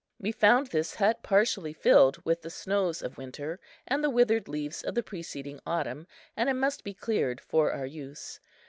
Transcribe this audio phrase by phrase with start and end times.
[0.17, 4.81] We found this hut partially filled with the snows of winter and the withered leaves
[4.81, 8.39] of the preceding autumn, and it must be cleared for our use.